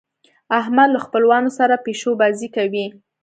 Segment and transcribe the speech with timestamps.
[0.59, 2.85] احمد له خپلوانو سره پيشو بازۍ کوي.